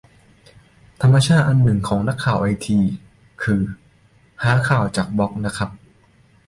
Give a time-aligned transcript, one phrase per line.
[1.01, 2.77] ธรรมชาติอันหนึ่งของนักข่าวไอที
[3.43, 3.61] คือ
[4.43, 5.69] หาข่าวจากบล็อกนะครับ